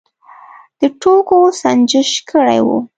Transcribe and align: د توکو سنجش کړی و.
د 0.79 0.81
توکو 1.01 1.37
سنجش 1.61 2.09
کړی 2.29 2.59
و. 2.65 2.67